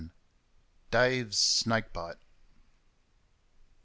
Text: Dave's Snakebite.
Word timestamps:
Dave's 0.89 1.37
Snakebite. 1.37 2.17